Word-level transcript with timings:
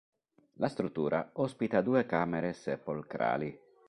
La 0.53 0.67
struttura 0.67 1.29
ospita 1.35 1.81
due 1.83 2.07
camere 2.07 2.53
sepolcrali. 2.53 3.55